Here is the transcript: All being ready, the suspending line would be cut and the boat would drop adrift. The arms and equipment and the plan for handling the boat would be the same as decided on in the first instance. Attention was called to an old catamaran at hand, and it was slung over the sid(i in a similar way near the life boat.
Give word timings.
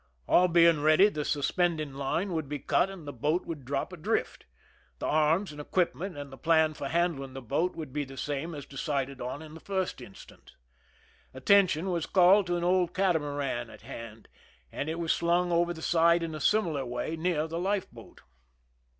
All 0.27 0.47
being 0.47 0.81
ready, 0.81 1.09
the 1.09 1.23
suspending 1.23 1.93
line 1.93 2.33
would 2.33 2.49
be 2.49 2.57
cut 2.57 2.89
and 2.89 3.07
the 3.07 3.13
boat 3.13 3.45
would 3.45 3.63
drop 3.63 3.93
adrift. 3.93 4.45
The 4.97 5.05
arms 5.05 5.51
and 5.51 5.61
equipment 5.61 6.17
and 6.17 6.33
the 6.33 6.39
plan 6.39 6.73
for 6.73 6.87
handling 6.87 7.33
the 7.33 7.39
boat 7.43 7.75
would 7.75 7.93
be 7.93 8.03
the 8.03 8.17
same 8.17 8.55
as 8.55 8.65
decided 8.65 9.21
on 9.21 9.43
in 9.43 9.53
the 9.53 9.59
first 9.59 10.01
instance. 10.01 10.55
Attention 11.35 11.91
was 11.91 12.07
called 12.07 12.47
to 12.47 12.57
an 12.57 12.63
old 12.63 12.95
catamaran 12.95 13.69
at 13.69 13.81
hand, 13.83 14.27
and 14.71 14.89
it 14.89 14.97
was 14.97 15.13
slung 15.13 15.51
over 15.51 15.71
the 15.71 15.81
sid(i 15.83 16.23
in 16.23 16.33
a 16.33 16.39
similar 16.39 16.83
way 16.83 17.15
near 17.15 17.45
the 17.47 17.59
life 17.59 17.87
boat. 17.91 18.21